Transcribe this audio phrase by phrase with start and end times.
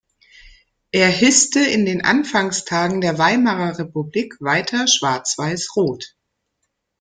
[0.91, 6.15] Er hisste in den Anfangstagen der Weimarer-Republik weiter Schwarz-Weiß-Rot.